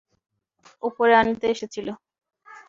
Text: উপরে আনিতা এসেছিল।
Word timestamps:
উপরে 0.83 1.13
আনিতা 1.15 1.47
এসেছিল। 1.47 1.87